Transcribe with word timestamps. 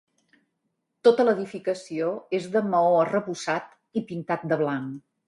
Tota 1.07 1.25
l’edificació 1.27 2.07
és 2.37 2.47
de 2.55 2.63
maó 2.71 2.97
arrebossat 3.03 4.01
i 4.03 4.05
pintat 4.13 4.49
de 4.55 4.59
blanc. 4.65 4.99